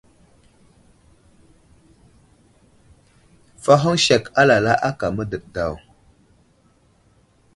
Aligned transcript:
Fahoŋ 3.63 3.95
sek 4.05 4.23
alala 4.41 4.73
aka 4.89 5.07
mə́dəɗ 5.15 5.43
daw. 5.55 5.73